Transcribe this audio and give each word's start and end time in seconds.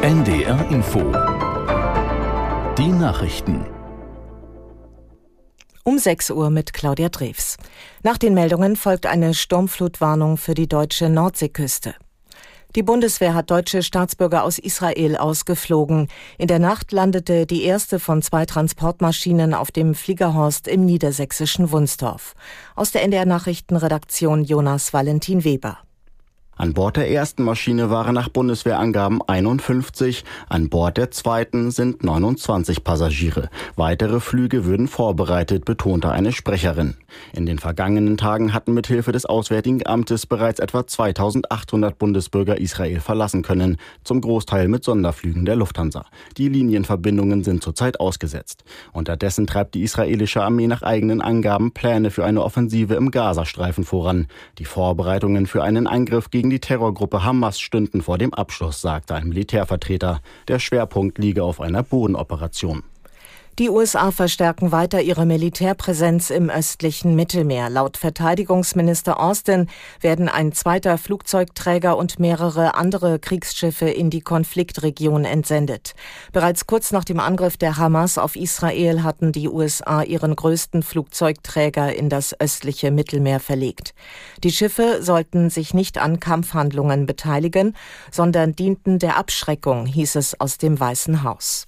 NDR 0.00 0.70
Info. 0.70 1.00
Die 2.78 2.88
Nachrichten. 2.88 3.66
Um 5.84 5.98
6 5.98 6.30
Uhr 6.30 6.48
mit 6.48 6.72
Claudia 6.72 7.10
Drews. 7.10 7.58
Nach 8.02 8.16
den 8.16 8.32
Meldungen 8.32 8.76
folgt 8.76 9.04
eine 9.04 9.34
Sturmflutwarnung 9.34 10.38
für 10.38 10.54
die 10.54 10.68
deutsche 10.68 11.10
Nordseeküste. 11.10 11.94
Die 12.76 12.82
Bundeswehr 12.82 13.34
hat 13.34 13.50
deutsche 13.50 13.82
Staatsbürger 13.82 14.42
aus 14.42 14.58
Israel 14.58 15.16
ausgeflogen. 15.16 16.08
In 16.38 16.46
der 16.46 16.60
Nacht 16.60 16.92
landete 16.92 17.44
die 17.44 17.64
erste 17.64 18.00
von 18.00 18.22
zwei 18.22 18.46
Transportmaschinen 18.46 19.52
auf 19.52 19.70
dem 19.70 19.94
Fliegerhorst 19.94 20.66
im 20.66 20.86
niedersächsischen 20.86 21.72
Wunsdorf. 21.72 22.34
Aus 22.74 22.90
der 22.90 23.02
NDR 23.02 23.26
Nachrichtenredaktion 23.26 24.44
Jonas 24.44 24.94
Valentin 24.94 25.44
Weber. 25.44 25.78
An 26.60 26.74
Bord 26.74 26.98
der 26.98 27.10
ersten 27.10 27.42
Maschine 27.42 27.88
waren 27.88 28.14
nach 28.14 28.28
Bundeswehrangaben 28.28 29.22
51, 29.26 30.24
an 30.46 30.68
Bord 30.68 30.98
der 30.98 31.10
zweiten 31.10 31.70
sind 31.70 32.04
29 32.04 32.84
Passagiere. 32.84 33.48
Weitere 33.76 34.20
Flüge 34.20 34.66
würden 34.66 34.86
vorbereitet, 34.86 35.64
betonte 35.64 36.10
eine 36.10 36.32
Sprecherin. 36.32 36.96
In 37.32 37.46
den 37.46 37.58
vergangenen 37.58 38.18
Tagen 38.18 38.52
hatten 38.52 38.74
mithilfe 38.74 39.10
des 39.10 39.24
Auswärtigen 39.24 39.86
Amtes 39.86 40.26
bereits 40.26 40.60
etwa 40.60 40.86
2800 40.86 41.96
Bundesbürger 41.96 42.58
Israel 42.58 43.00
verlassen 43.00 43.40
können, 43.40 43.78
zum 44.04 44.20
Großteil 44.20 44.68
mit 44.68 44.84
Sonderflügen 44.84 45.46
der 45.46 45.56
Lufthansa. 45.56 46.04
Die 46.36 46.50
Linienverbindungen 46.50 47.42
sind 47.42 47.62
zurzeit 47.62 48.00
ausgesetzt. 48.00 48.64
Unterdessen 48.92 49.46
treibt 49.46 49.74
die 49.74 49.82
israelische 49.82 50.42
Armee 50.42 50.66
nach 50.66 50.82
eigenen 50.82 51.22
Angaben 51.22 51.72
Pläne 51.72 52.10
für 52.10 52.26
eine 52.26 52.42
Offensive 52.42 52.96
im 52.96 53.10
Gazastreifen 53.10 53.84
voran. 53.84 54.26
Die 54.58 54.66
Vorbereitungen 54.66 55.46
für 55.46 55.62
einen 55.62 55.86
Angriff 55.86 56.28
gegen 56.50 56.62
die 56.62 56.66
Terrorgruppe 56.66 57.22
Hamas 57.22 57.60
stünden 57.60 58.02
vor 58.02 58.18
dem 58.18 58.34
Abschluss, 58.34 58.80
sagte 58.80 59.14
ein 59.14 59.28
Militärvertreter. 59.28 60.20
Der 60.48 60.58
Schwerpunkt 60.58 61.18
liege 61.18 61.44
auf 61.44 61.60
einer 61.60 61.84
Bodenoperation. 61.84 62.82
Die 63.58 63.68
USA 63.68 64.10
verstärken 64.10 64.72
weiter 64.72 65.02
ihre 65.02 65.26
Militärpräsenz 65.26 66.30
im 66.30 66.48
östlichen 66.48 67.14
Mittelmeer. 67.14 67.68
Laut 67.68 67.98
Verteidigungsminister 67.98 69.20
Austin 69.20 69.68
werden 70.00 70.30
ein 70.30 70.52
zweiter 70.52 70.96
Flugzeugträger 70.96 71.98
und 71.98 72.18
mehrere 72.18 72.74
andere 72.74 73.18
Kriegsschiffe 73.18 73.90
in 73.90 74.08
die 74.08 74.22
Konfliktregion 74.22 75.26
entsendet. 75.26 75.94
Bereits 76.32 76.66
kurz 76.66 76.90
nach 76.90 77.04
dem 77.04 77.20
Angriff 77.20 77.58
der 77.58 77.76
Hamas 77.76 78.16
auf 78.16 78.34
Israel 78.34 79.02
hatten 79.02 79.32
die 79.32 79.48
USA 79.48 80.02
ihren 80.02 80.36
größten 80.36 80.82
Flugzeugträger 80.82 81.94
in 81.94 82.08
das 82.08 82.40
östliche 82.40 82.90
Mittelmeer 82.90 83.40
verlegt. 83.40 83.94
Die 84.42 84.52
Schiffe 84.52 85.02
sollten 85.02 85.50
sich 85.50 85.74
nicht 85.74 85.98
an 85.98 86.18
Kampfhandlungen 86.18 87.04
beteiligen, 87.04 87.76
sondern 88.10 88.54
dienten 88.56 88.98
der 88.98 89.18
Abschreckung, 89.18 89.84
hieß 89.84 90.16
es 90.16 90.40
aus 90.40 90.56
dem 90.56 90.80
Weißen 90.80 91.24
Haus. 91.24 91.66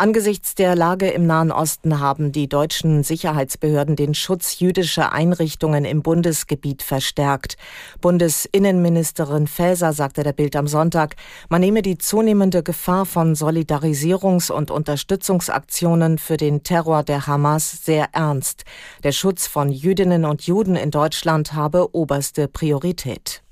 Angesichts 0.00 0.54
der 0.54 0.76
Lage 0.76 1.10
im 1.10 1.26
Nahen 1.26 1.52
Osten 1.52 2.00
haben 2.00 2.32
die 2.32 2.48
deutschen 2.48 3.02
Sicherheitsbehörden 3.02 3.96
den 3.96 4.14
Schutz 4.14 4.58
jüdischer 4.58 5.12
Einrichtungen 5.12 5.84
im 5.84 6.00
Bundesgebiet 6.00 6.82
verstärkt. 6.82 7.58
Bundesinnenministerin 8.00 9.46
Faeser 9.46 9.92
sagte 9.92 10.22
der 10.22 10.32
Bild 10.32 10.56
am 10.56 10.68
Sonntag, 10.68 11.16
man 11.50 11.60
nehme 11.60 11.82
die 11.82 11.98
zunehmende 11.98 12.62
Gefahr 12.62 13.04
von 13.04 13.34
Solidarisierungs- 13.34 14.50
und 14.50 14.70
Unterstützungsaktionen 14.70 16.16
für 16.16 16.38
den 16.38 16.62
Terror 16.62 17.02
der 17.02 17.26
Hamas 17.26 17.84
sehr 17.84 18.08
ernst. 18.12 18.64
Der 19.04 19.12
Schutz 19.12 19.46
von 19.46 19.68
Jüdinnen 19.68 20.24
und 20.24 20.40
Juden 20.40 20.76
in 20.76 20.90
Deutschland 20.90 21.52
habe 21.52 21.94
oberste 21.94 22.48
Priorität. 22.48 23.42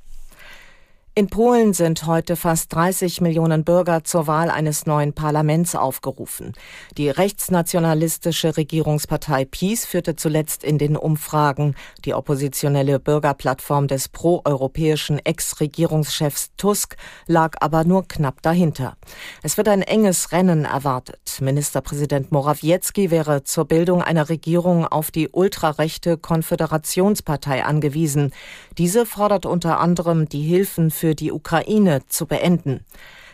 In 1.19 1.27
Polen 1.27 1.73
sind 1.73 2.07
heute 2.07 2.37
fast 2.37 2.73
30 2.73 3.21
Millionen 3.21 3.65
Bürger 3.65 4.05
zur 4.05 4.29
Wahl 4.29 4.51
eines 4.51 4.87
neuen 4.87 5.15
Parlaments 5.15 5.75
aufgerufen. 5.75 6.53
Die 6.97 7.11
rechtsnationalistische 7.11 8.57
Regierungspartei 8.57 9.45
PiS 9.45 9.85
führte 9.85 10.15
zuletzt 10.15 10.63
in 10.63 10.79
den 10.79 10.97
Umfragen. 10.97 11.75
Die 12.05 12.15
oppositionelle 12.15 13.01
Bürgerplattform 13.01 13.89
des 13.89 14.09
proeuropäischen 14.09 15.19
Ex-Regierungschefs 15.19 16.53
Tusk 16.57 16.95
lag 17.27 17.57
aber 17.59 17.83
nur 17.83 18.07
knapp 18.07 18.41
dahinter. 18.43 18.97
Es 19.43 19.57
wird 19.57 19.67
ein 19.67 19.83
enges 19.83 20.31
Rennen 20.31 20.67
erwartet. 20.67 21.19
Ministerpräsident 21.41 22.31
Morawiecki 22.31 23.11
wäre 23.11 23.43
zur 23.43 23.65
Bildung 23.65 24.03
einer 24.03 24.29
Regierung 24.29 24.87
auf 24.87 25.11
die 25.11 25.29
ultrarechte 25.29 26.17
Konföderationspartei 26.17 27.65
angewiesen. 27.65 28.33
Diese 28.77 29.05
fordert 29.05 29.47
unter 29.47 29.81
anderem 29.81 30.29
die 30.29 30.43
Hilfen 30.43 30.93
für 30.93 31.08
für 31.09 31.15
die 31.15 31.33
Ukraine 31.33 32.01
zu 32.09 32.27
beenden. 32.27 32.85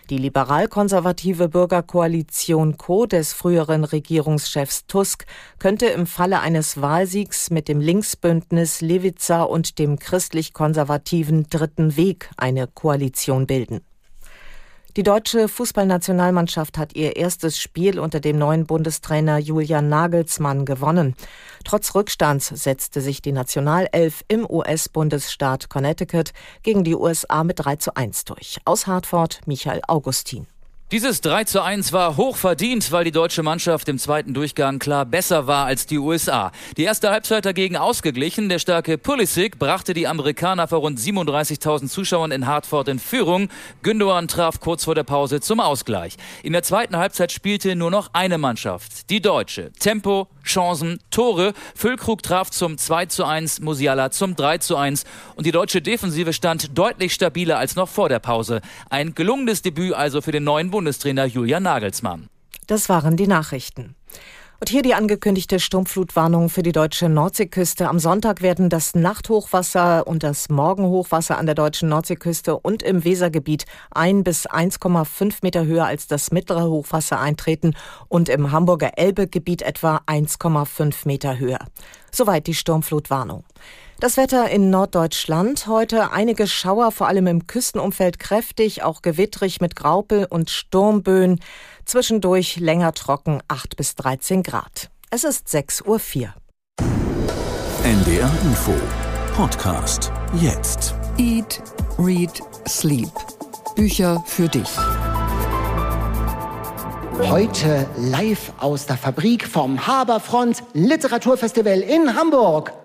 Die 0.08 0.16
liberal-konservative 0.16 1.48
Bürgerkoalition 1.48 2.76
Co. 2.76 3.04
des 3.04 3.32
früheren 3.32 3.82
Regierungschefs 3.82 4.86
Tusk 4.86 5.26
könnte 5.58 5.86
im 5.86 6.06
Falle 6.06 6.38
eines 6.38 6.80
Wahlsiegs 6.80 7.50
mit 7.50 7.66
dem 7.66 7.80
Linksbündnis 7.80 8.80
Lewica 8.80 9.42
und 9.42 9.80
dem 9.80 9.98
christlich-konservativen 9.98 11.48
Dritten 11.50 11.96
Weg 11.96 12.30
eine 12.36 12.68
Koalition 12.68 13.48
bilden. 13.48 13.80
Die 14.96 15.02
deutsche 15.02 15.48
Fußballnationalmannschaft 15.48 16.78
hat 16.78 16.94
ihr 16.94 17.16
erstes 17.16 17.58
Spiel 17.58 17.98
unter 17.98 18.20
dem 18.20 18.38
neuen 18.38 18.64
Bundestrainer 18.64 19.38
Julian 19.38 19.88
Nagelsmann 19.88 20.64
gewonnen. 20.64 21.16
Trotz 21.64 21.94
Rückstands 21.94 22.48
setzte 22.48 23.00
sich 23.00 23.22
die 23.22 23.32
Nationalelf 23.32 24.22
im 24.28 24.48
US-Bundesstaat 24.48 25.70
Connecticut 25.70 26.32
gegen 26.62 26.84
die 26.84 26.94
USA 26.94 27.42
mit 27.42 27.58
3 27.58 27.76
zu 27.76 27.97
1 27.97 28.25
durch. 28.26 28.58
Aus 28.64 28.86
Hartford 28.86 29.41
Michael 29.47 29.80
Augustin. 29.88 30.47
Dieses 30.92 31.22
3 31.22 31.44
zu 31.44 31.62
1 31.62 31.94
war 31.94 32.18
hoch 32.18 32.36
verdient, 32.36 32.92
weil 32.92 33.04
die 33.04 33.10
deutsche 33.10 33.42
Mannschaft 33.42 33.88
im 33.88 33.98
zweiten 33.98 34.34
Durchgang 34.34 34.78
klar 34.78 35.06
besser 35.06 35.46
war 35.46 35.64
als 35.64 35.86
die 35.86 35.98
USA. 35.98 36.52
Die 36.76 36.84
erste 36.84 37.10
Halbzeit 37.10 37.46
dagegen 37.46 37.78
ausgeglichen. 37.78 38.50
Der 38.50 38.58
starke 38.58 38.98
Pulisic 38.98 39.58
brachte 39.58 39.94
die 39.94 40.06
Amerikaner 40.06 40.68
vor 40.68 40.80
rund 40.80 41.00
37.000 41.00 41.88
Zuschauern 41.88 42.32
in 42.32 42.46
Hartford 42.46 42.88
in 42.88 42.98
Führung. 42.98 43.48
Gündogan 43.82 44.28
traf 44.28 44.60
kurz 44.60 44.84
vor 44.84 44.94
der 44.94 45.04
Pause 45.04 45.40
zum 45.40 45.58
Ausgleich. 45.58 46.16
In 46.42 46.52
der 46.52 46.62
zweiten 46.62 46.98
Halbzeit 46.98 47.32
spielte 47.32 47.74
nur 47.76 47.90
noch 47.90 48.10
eine 48.12 48.36
Mannschaft, 48.36 49.08
die 49.08 49.22
deutsche. 49.22 49.72
Tempo, 49.72 50.28
Chancen, 50.44 50.98
Tore. 51.10 51.54
Füllkrug 51.74 52.22
traf 52.22 52.50
zum 52.50 52.76
2 52.76 53.06
zu 53.06 53.24
1, 53.24 53.60
Musiala 53.60 54.10
zum 54.10 54.36
3 54.36 54.58
zu 54.58 54.76
1 54.76 55.04
und 55.34 55.46
die 55.46 55.50
deutsche 55.50 55.80
Defensive 55.80 56.34
stand 56.34 56.76
deutlich 56.76 57.14
stabiler 57.14 57.58
als 57.58 57.74
noch 57.74 57.88
vor 57.88 58.10
der 58.10 58.18
Pause. 58.18 58.60
Ein 58.90 59.14
gelungenes 59.14 59.62
Debüt 59.62 59.94
also 59.94 60.20
für 60.20 60.32
den 60.32 60.44
neuen 60.44 60.73
Bundestrainer 60.74 61.26
Julian 61.26 61.62
Nagelsmann. 61.62 62.28
Das 62.66 62.88
waren 62.88 63.16
die 63.16 63.28
Nachrichten. 63.28 63.94
Und 64.58 64.70
hier 64.70 64.82
die 64.82 64.94
angekündigte 64.94 65.60
Sturmflutwarnung 65.60 66.48
für 66.48 66.64
die 66.64 66.72
deutsche 66.72 67.08
Nordseeküste. 67.08 67.88
Am 67.88 68.00
Sonntag 68.00 68.42
werden 68.42 68.70
das 68.70 68.96
Nachthochwasser 68.96 70.04
und 70.04 70.24
das 70.24 70.48
Morgenhochwasser 70.48 71.38
an 71.38 71.46
der 71.46 71.54
deutschen 71.54 71.90
Nordseeküste 71.90 72.58
und 72.58 72.82
im 72.82 73.04
Wesergebiet 73.04 73.66
ein 73.92 74.24
bis 74.24 74.48
1,5 74.48 75.36
Meter 75.42 75.64
höher 75.64 75.86
als 75.86 76.08
das 76.08 76.32
mittlere 76.32 76.68
Hochwasser 76.68 77.20
eintreten 77.20 77.76
und 78.08 78.28
im 78.28 78.50
Hamburger 78.50 78.98
Elbegebiet 78.98 79.62
etwa 79.62 80.00
1,5 80.08 81.06
Meter 81.06 81.38
höher. 81.38 81.60
Soweit 82.10 82.48
die 82.48 82.54
Sturmflutwarnung. 82.54 83.44
Das 84.04 84.19
Wetter 84.19 84.50
in 84.50 84.69
Norddeutschland 84.69 85.66
heute 85.66 86.12
einige 86.12 86.47
Schauer, 86.47 86.92
vor 86.92 87.09
allem 87.09 87.26
im 87.26 87.47
Küstenumfeld 87.47 88.19
kräftig, 88.19 88.82
auch 88.82 89.00
gewittrig 89.00 89.62
mit 89.62 89.76
Graupel 89.76 90.26
und 90.28 90.50
Sturmböen. 90.50 91.41
Zwischendurch 91.87 92.60
länger 92.60 92.93
trocken 92.93 93.41
8 93.48 93.78
bis 93.78 93.94
13 93.94 94.43
Grad. 94.43 94.91
Es 95.09 95.25
ist 95.25 95.48
6.04 95.48 95.87
Uhr. 95.87 96.34
NDR 97.82 98.31
Info 98.43 98.75
Podcast 99.34 100.12
jetzt. 100.34 100.94
Eat, 101.16 101.62
Read, 101.98 102.43
Sleep. 102.69 103.09
Bücher 103.75 104.22
für 104.26 104.50
dich. 104.50 104.69
Heute 107.23 107.88
live 107.96 108.52
aus 108.58 108.84
der 108.84 108.99
Fabrik 108.99 109.49
vom 109.49 109.87
Haberfront 109.87 110.62
Literaturfestival 110.75 111.81
in 111.81 112.14
Hamburg. 112.14 112.83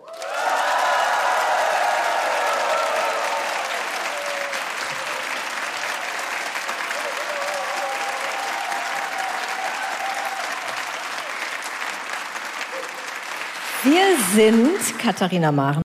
Wir 13.90 14.18
sind 14.36 15.00
Katharina 15.00 15.52
Maren 15.52 15.82